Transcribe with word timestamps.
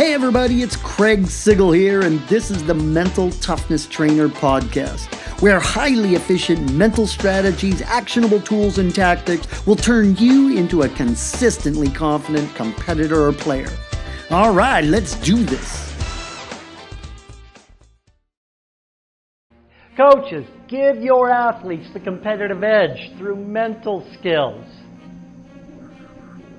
Hey, 0.00 0.14
everybody, 0.14 0.62
it's 0.62 0.76
Craig 0.76 1.24
Sigl 1.24 1.76
here, 1.76 2.00
and 2.00 2.20
this 2.20 2.50
is 2.50 2.64
the 2.64 2.72
Mental 2.72 3.30
Toughness 3.32 3.86
Trainer 3.86 4.30
Podcast, 4.30 5.12
where 5.42 5.60
highly 5.60 6.14
efficient 6.14 6.72
mental 6.72 7.06
strategies, 7.06 7.82
actionable 7.82 8.40
tools, 8.40 8.78
and 8.78 8.94
tactics 8.94 9.66
will 9.66 9.76
turn 9.76 10.16
you 10.16 10.56
into 10.56 10.84
a 10.84 10.88
consistently 10.88 11.90
confident 11.90 12.54
competitor 12.54 13.28
or 13.28 13.34
player. 13.34 13.68
All 14.30 14.54
right, 14.54 14.82
let's 14.82 15.16
do 15.16 15.36
this. 15.44 15.94
Coaches, 19.98 20.46
give 20.66 21.02
your 21.02 21.28
athletes 21.28 21.90
the 21.92 22.00
competitive 22.00 22.64
edge 22.64 23.12
through 23.18 23.36
mental 23.36 24.10
skills. 24.18 24.64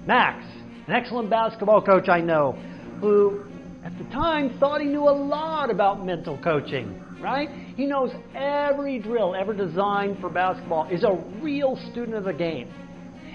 Max, 0.06 0.46
an 0.86 0.94
excellent 0.94 1.32
basketball 1.32 1.82
coach 1.82 2.08
I 2.08 2.22
know, 2.22 2.56
who 3.02 3.44
at 3.84 3.98
the 3.98 4.04
time 4.06 4.58
thought 4.60 4.80
he 4.80 4.88
knew 4.88 5.04
a 5.04 5.12
lot 5.12 5.72
about 5.72 6.06
mental 6.06 6.38
coaching, 6.44 7.04
right? 7.20 7.50
He 7.76 7.86
knows 7.86 8.12
every 8.36 9.00
drill 9.00 9.36
ever 9.36 9.54
designed 9.54 10.20
for 10.20 10.30
basketball, 10.30 10.88
is 10.88 11.04
a 11.04 11.14
real 11.42 11.78
student 11.92 12.16
of 12.16 12.24
the 12.26 12.34
game. 12.34 12.72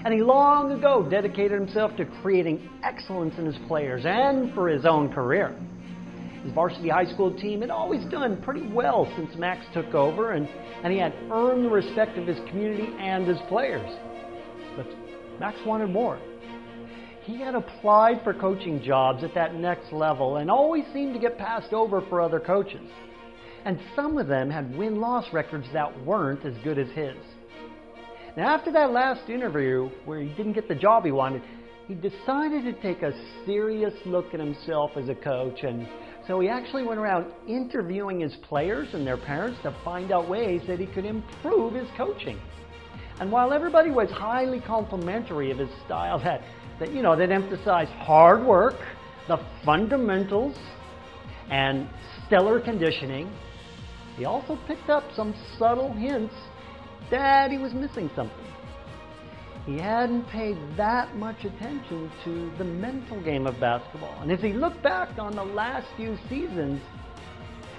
And 0.05 0.13
he 0.13 0.21
long 0.21 0.71
ago 0.71 1.05
dedicated 1.09 1.59
himself 1.59 1.95
to 1.97 2.05
creating 2.21 2.69
excellence 2.83 3.33
in 3.37 3.45
his 3.45 3.57
players 3.67 4.03
and 4.05 4.53
for 4.53 4.69
his 4.69 4.85
own 4.85 5.11
career. 5.11 5.53
His 6.43 6.53
varsity 6.53 6.87
high 6.87 7.11
school 7.11 7.37
team 7.37 7.59
had 7.59 7.69
always 7.69 8.05
done 8.05 8.41
pretty 8.41 8.65
well 8.71 9.11
since 9.17 9.35
Max 9.35 9.65
took 9.73 9.93
over, 9.93 10.31
and, 10.31 10.47
and 10.83 10.93
he 10.93 10.99
had 10.99 11.13
earned 11.29 11.65
the 11.65 11.69
respect 11.69 12.17
of 12.17 12.25
his 12.25 12.37
community 12.47 12.87
and 12.99 13.27
his 13.27 13.39
players. 13.49 13.89
But 14.77 14.87
Max 15.39 15.57
wanted 15.65 15.89
more 15.89 16.17
he 17.27 17.41
had 17.41 17.55
applied 17.55 18.23
for 18.23 18.33
coaching 18.33 18.81
jobs 18.81 19.21
at 19.21 19.35
that 19.35 19.53
next 19.53 19.91
level 19.91 20.37
and 20.37 20.49
always 20.49 20.85
seemed 20.93 21.13
to 21.13 21.19
get 21.19 21.37
passed 21.37 21.73
over 21.73 22.01
for 22.07 22.21
other 22.21 22.39
coaches. 22.39 22.89
And 23.65 23.77
some 23.97 24.17
of 24.17 24.27
them 24.27 24.49
had 24.49 24.77
win 24.77 25.01
loss 25.01 25.25
records 25.33 25.67
that 25.73 26.05
weren't 26.05 26.45
as 26.45 26.53
good 26.63 26.79
as 26.79 26.87
his. 26.91 27.17
Now, 28.37 28.55
after 28.55 28.71
that 28.71 28.91
last 28.91 29.29
interview 29.29 29.89
where 30.05 30.21
he 30.21 30.29
didn't 30.35 30.53
get 30.53 30.69
the 30.69 30.75
job 30.75 31.03
he 31.03 31.11
wanted, 31.11 31.41
he 31.89 31.95
decided 31.95 32.63
to 32.63 32.73
take 32.81 33.01
a 33.01 33.11
serious 33.45 33.93
look 34.05 34.33
at 34.33 34.39
himself 34.39 34.91
as 34.95 35.09
a 35.09 35.15
coach. 35.15 35.63
And 35.63 35.85
so 36.27 36.39
he 36.39 36.47
actually 36.47 36.83
went 36.83 36.99
around 36.99 37.25
interviewing 37.45 38.21
his 38.21 38.35
players 38.43 38.87
and 38.93 39.05
their 39.05 39.17
parents 39.17 39.59
to 39.63 39.75
find 39.83 40.13
out 40.13 40.29
ways 40.29 40.61
that 40.67 40.79
he 40.79 40.85
could 40.85 41.05
improve 41.05 41.73
his 41.73 41.89
coaching. 41.97 42.39
And 43.19 43.31
while 43.31 43.51
everybody 43.51 43.89
was 43.89 44.09
highly 44.11 44.61
complimentary 44.61 45.51
of 45.51 45.57
his 45.57 45.69
style 45.85 46.19
that 46.23 46.41
that, 46.79 46.93
you 46.93 47.01
know, 47.01 47.15
that 47.15 47.31
emphasize 47.31 47.87
hard 47.89 48.45
work, 48.45 48.75
the 49.27 49.37
fundamentals, 49.65 50.57
and 51.49 51.89
stellar 52.25 52.59
conditioning. 52.59 53.31
He 54.17 54.25
also 54.25 54.57
picked 54.67 54.89
up 54.89 55.03
some 55.15 55.33
subtle 55.57 55.93
hints 55.93 56.33
that 57.11 57.51
he 57.51 57.57
was 57.57 57.73
missing 57.73 58.09
something. 58.15 58.45
He 59.65 59.77
hadn't 59.77 60.27
paid 60.29 60.57
that 60.77 61.15
much 61.17 61.43
attention 61.43 62.09
to 62.23 62.51
the 62.57 62.63
mental 62.63 63.21
game 63.21 63.45
of 63.45 63.59
basketball. 63.59 64.21
And 64.21 64.31
as 64.31 64.39
he 64.39 64.53
looked 64.53 64.81
back 64.81 65.19
on 65.19 65.35
the 65.35 65.43
last 65.43 65.87
few 65.97 66.17
seasons, 66.29 66.81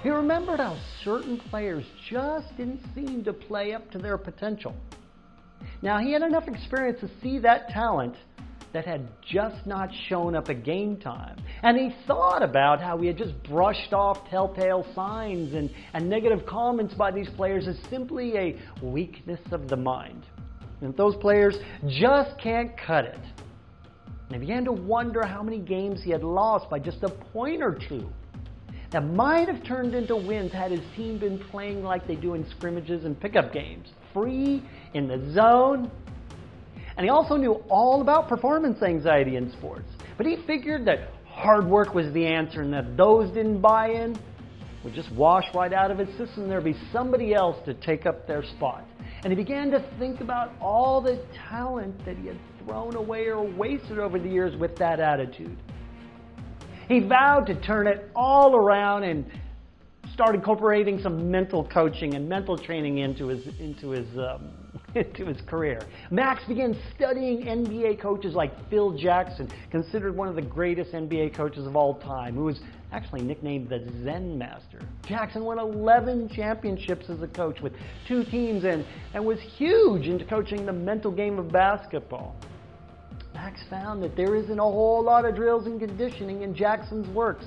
he 0.02 0.10
remembered 0.10 0.60
how 0.60 0.78
certain 1.02 1.40
players 1.50 1.84
just 2.10 2.54
didn't 2.56 2.82
seem 2.94 3.24
to 3.24 3.32
play 3.32 3.72
up 3.72 3.90
to 3.92 3.98
their 3.98 4.18
potential. 4.18 4.74
Now, 5.82 5.98
he 5.98 6.12
had 6.12 6.22
enough 6.22 6.46
experience 6.46 7.00
to 7.00 7.10
see 7.22 7.38
that 7.38 7.70
talent 7.70 8.16
that 8.72 8.84
had 8.84 9.08
just 9.22 9.66
not 9.66 9.90
shown 10.08 10.34
up 10.34 10.48
at 10.48 10.64
game 10.64 10.96
time. 10.96 11.36
And 11.62 11.76
he 11.76 11.94
thought 12.06 12.42
about 12.42 12.80
how 12.80 12.98
he 12.98 13.06
had 13.06 13.16
just 13.16 13.40
brushed 13.44 13.92
off 13.92 14.28
telltale 14.28 14.86
signs 14.94 15.54
and, 15.54 15.70
and 15.94 16.08
negative 16.08 16.46
comments 16.46 16.94
by 16.94 17.10
these 17.10 17.28
players 17.36 17.66
as 17.66 17.78
simply 17.90 18.36
a 18.36 18.58
weakness 18.82 19.40
of 19.52 19.68
the 19.68 19.76
mind. 19.76 20.24
And 20.80 20.96
those 20.96 21.16
players 21.16 21.56
just 21.88 22.38
can't 22.40 22.70
cut 22.76 23.04
it. 23.04 23.20
And 24.30 24.34
he 24.34 24.38
began 24.38 24.64
to 24.64 24.72
wonder 24.72 25.24
how 25.24 25.42
many 25.42 25.58
games 25.58 26.02
he 26.02 26.10
had 26.10 26.22
lost 26.22 26.68
by 26.68 26.78
just 26.78 27.02
a 27.02 27.08
point 27.08 27.62
or 27.62 27.78
two 27.88 28.08
that 28.90 29.04
might 29.04 29.48
have 29.48 29.64
turned 29.64 29.94
into 29.94 30.16
wins 30.16 30.52
had 30.52 30.70
his 30.70 30.80
team 30.96 31.18
been 31.18 31.38
playing 31.38 31.82
like 31.82 32.06
they 32.06 32.14
do 32.14 32.34
in 32.34 32.48
scrimmages 32.50 33.04
and 33.04 33.18
pickup 33.20 33.52
games, 33.52 33.88
free 34.14 34.62
in 34.94 35.06
the 35.08 35.32
zone 35.34 35.90
and 36.98 37.04
he 37.04 37.10
also 37.10 37.36
knew 37.36 37.52
all 37.68 38.02
about 38.02 38.28
performance 38.28 38.82
anxiety 38.82 39.36
in 39.36 39.52
sports. 39.52 39.88
But 40.16 40.26
he 40.26 40.36
figured 40.48 40.84
that 40.86 41.10
hard 41.24 41.64
work 41.64 41.94
was 41.94 42.12
the 42.12 42.26
answer 42.26 42.60
and 42.60 42.72
that 42.72 42.96
those 42.96 43.32
didn't 43.32 43.60
buy 43.60 43.90
in 43.90 44.18
would 44.82 44.94
just 44.94 45.12
wash 45.12 45.44
right 45.54 45.72
out 45.72 45.92
of 45.92 45.98
his 45.98 46.08
system 46.18 46.48
there'd 46.48 46.64
be 46.64 46.74
somebody 46.92 47.34
else 47.34 47.56
to 47.66 47.74
take 47.74 48.04
up 48.04 48.26
their 48.26 48.42
spot. 48.42 48.84
And 49.22 49.32
he 49.32 49.36
began 49.36 49.70
to 49.70 49.88
think 50.00 50.20
about 50.20 50.50
all 50.60 51.00
the 51.00 51.24
talent 51.48 52.04
that 52.04 52.16
he 52.16 52.26
had 52.26 52.38
thrown 52.64 52.96
away 52.96 53.26
or 53.26 53.44
wasted 53.44 54.00
over 54.00 54.18
the 54.18 54.28
years 54.28 54.58
with 54.58 54.76
that 54.78 54.98
attitude. 54.98 55.56
He 56.88 56.98
vowed 56.98 57.46
to 57.46 57.60
turn 57.60 57.86
it 57.86 58.10
all 58.16 58.56
around 58.56 59.04
and 59.04 59.24
start 60.12 60.34
incorporating 60.34 61.00
some 61.00 61.30
mental 61.30 61.64
coaching 61.68 62.14
and 62.14 62.28
mental 62.28 62.58
training 62.58 62.98
into 62.98 63.28
his 63.28 63.46
into 63.60 63.90
his 63.90 64.08
um, 64.18 64.57
into 64.94 65.26
his 65.26 65.40
career. 65.42 65.80
Max 66.10 66.44
began 66.44 66.76
studying 66.94 67.44
NBA 67.44 68.00
coaches 68.00 68.34
like 68.34 68.52
Phil 68.70 68.96
Jackson, 68.96 69.50
considered 69.70 70.16
one 70.16 70.28
of 70.28 70.34
the 70.34 70.42
greatest 70.42 70.92
NBA 70.92 71.34
coaches 71.36 71.66
of 71.66 71.76
all 71.76 71.94
time, 71.94 72.34
who 72.34 72.44
was 72.44 72.60
actually 72.92 73.22
nicknamed 73.22 73.68
the 73.68 73.86
Zen 74.02 74.38
Master. 74.38 74.80
Jackson 75.06 75.44
won 75.44 75.58
11 75.58 76.30
championships 76.34 77.10
as 77.10 77.20
a 77.20 77.28
coach 77.28 77.60
with 77.60 77.74
two 78.06 78.24
teams 78.24 78.64
and, 78.64 78.84
and 79.14 79.24
was 79.24 79.38
huge 79.56 80.06
into 80.06 80.24
coaching 80.24 80.64
the 80.64 80.72
mental 80.72 81.10
game 81.10 81.38
of 81.38 81.52
basketball. 81.52 82.34
Max 83.34 83.60
found 83.68 84.02
that 84.02 84.16
there 84.16 84.34
isn't 84.34 84.58
a 84.58 84.62
whole 84.62 85.02
lot 85.02 85.24
of 85.24 85.34
drills 85.36 85.66
and 85.66 85.78
conditioning 85.78 86.42
in 86.42 86.54
Jackson's 86.54 87.06
works. 87.14 87.44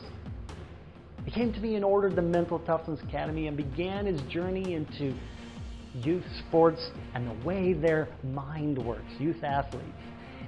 He 1.26 1.32
came 1.32 1.54
to 1.54 1.60
me 1.60 1.76
and 1.76 1.86
ordered 1.86 2.16
the 2.16 2.22
Mental 2.22 2.60
Toughness 2.60 3.00
Academy 3.08 3.48
and 3.48 3.58
began 3.58 4.06
his 4.06 4.22
journey 4.22 4.74
into 4.74 5.14
youth 5.94 6.24
sports 6.48 6.92
and 7.14 7.28
the 7.28 7.46
way 7.46 7.74
their 7.74 8.08
mind 8.24 8.78
works, 8.78 9.12
youth 9.20 9.44
athletes. 9.44 9.88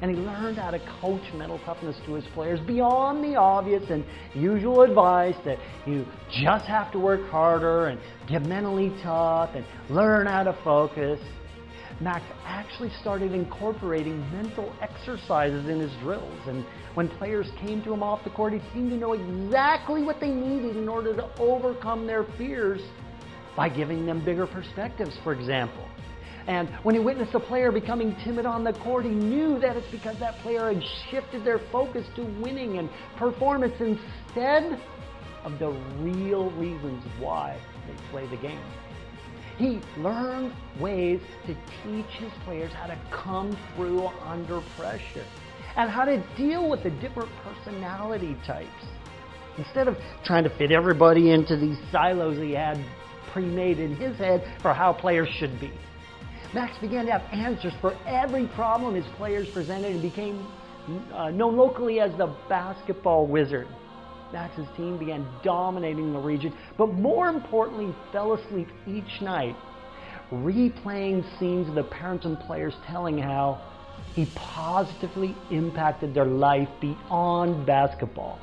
And 0.02 0.12
he 0.12 0.18
learned 0.18 0.58
how 0.58 0.72
to 0.72 0.80
coach 1.02 1.22
mental 1.34 1.60
toughness 1.60 1.96
to 2.06 2.16
his 2.16 2.26
players 2.34 2.60
beyond 2.68 3.24
the 3.24 3.36
obvious 3.38 3.84
and 3.90 4.04
usual 4.34 4.82
advice 4.82 5.36
that 5.46 5.58
you 5.86 6.06
just 6.42 6.66
have 6.66 6.92
to 6.92 7.00
work 7.00 7.30
harder 7.30 7.88
and 7.88 8.00
get 8.28 8.46
mentally 8.46 8.92
tough 9.02 9.52
and 9.56 9.66
learn 9.90 10.28
how 10.28 10.44
to 10.44 10.58
focus. 10.64 11.20
Max 12.02 12.26
actually 12.44 12.90
started 13.00 13.34
incorporating 13.34 14.20
mental 14.32 14.74
exercises 14.82 15.70
in 15.70 15.80
his 15.80 15.92
drills. 16.02 16.40
And 16.48 16.66
when 16.96 17.08
players 17.08 17.48
came 17.62 17.82
to 17.84 17.94
him 17.94 18.04
off 18.04 18.24
the 18.24 18.32
court, 18.32 18.54
he 18.54 18.60
seemed 18.74 18.90
to 18.90 18.98
know 18.98 19.14
exactly 19.14 20.04
what 20.04 20.20
they 20.20 20.32
needed 20.32 20.76
in 20.76 20.90
order 20.90 21.16
to 21.16 21.30
overcome 21.40 22.08
their 22.08 22.26
fears 22.38 22.82
by 23.56 23.70
giving 23.70 24.06
them 24.06 24.24
bigger 24.24 24.48
perspectives, 24.48 25.18
for 25.24 25.34
example. 25.34 25.88
And 26.48 26.70
when 26.84 26.96
he 26.96 27.02
witnessed 27.02 27.34
a 27.36 27.40
player 27.40 27.72
becoming 27.72 28.16
timid 28.24 28.46
on 28.46 28.64
the 28.64 28.74
court, 28.74 29.06
he 29.06 29.12
knew 29.12 29.60
that 29.60 29.78
it's 29.78 29.90
because 29.92 30.20
that 30.20 30.38
player 30.40 30.74
had 30.74 30.84
shifted 31.10 31.46
their 31.46 31.60
focus 31.72 32.06
to 32.16 32.24
winning 32.42 32.80
and 32.80 32.90
performance 33.18 33.74
instead 33.80 34.80
of 35.46 35.58
the 35.60 35.70
real 36.00 36.52
reasons 36.52 37.04
why 37.20 37.60
they 37.88 37.94
play 38.12 38.28
the 38.28 38.38
game. 38.38 38.62
He 39.58 39.80
learned 39.98 40.54
ways 40.80 41.22
to 41.46 41.54
teach 41.84 42.12
his 42.18 42.32
players 42.44 42.74
how 42.74 42.88
to 42.88 43.00
come 43.12 43.58
through 43.76 44.08
under 44.26 44.62
pressure 44.78 45.26
and 45.76 45.90
how 45.90 46.06
to 46.06 46.24
deal 46.36 46.70
with 46.70 46.84
the 46.84 46.90
different 46.90 47.30
personality 47.44 48.36
types. 48.46 48.70
Instead 49.58 49.88
of 49.88 49.96
trying 50.26 50.44
to 50.44 50.58
fit 50.58 50.72
everybody 50.72 51.32
into 51.32 51.56
these 51.56 51.78
silos 51.92 52.38
he 52.38 52.54
had 52.54 52.84
pre-made 53.32 53.80
in 53.80 53.96
his 53.96 54.18
head 54.18 54.44
for 54.62 54.74
how 54.74 54.94
players 54.94 55.30
should 55.38 55.60
be. 55.60 55.72
Max 56.54 56.78
began 56.80 57.06
to 57.06 57.12
have 57.12 57.22
answers 57.32 57.74
for 57.82 57.96
every 58.06 58.48
problem 58.50 58.96
his 58.96 59.06
players 59.18 59.48
presented 59.54 59.92
and 59.92 60.02
became 60.02 60.46
uh, 61.14 61.32
known 61.32 61.58
locally 61.58 62.00
as 62.00 62.12
the 62.18 62.36
basketball 62.48 63.26
wizard. 63.26 63.68
Max's 64.32 64.68
team 64.76 64.98
began 64.98 65.28
dominating 65.44 66.12
the 66.12 66.20
region, 66.20 66.54
but 66.78 66.88
more 66.88 67.30
importantly, 67.30 67.94
fell 68.12 68.34
asleep 68.34 68.68
each 68.88 69.22
night, 69.22 69.56
replaying 70.32 71.24
scenes 71.40 71.70
of 71.70 71.76
the 71.76 71.84
parents 71.84 72.26
and 72.26 72.40
players 72.40 72.74
telling 72.88 73.18
how 73.18 73.62
he 74.16 74.28
positively 74.36 75.36
impacted 75.52 76.14
their 76.14 76.26
life 76.26 76.70
beyond 76.82 77.66
basketball. 77.66 78.40